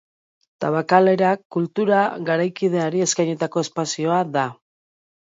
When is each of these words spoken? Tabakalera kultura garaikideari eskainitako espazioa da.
Tabakalera 0.63 1.33
kultura 1.55 1.99
garaikideari 2.29 3.03
eskainitako 3.07 3.63
espazioa 3.65 4.17
da. 4.39 4.47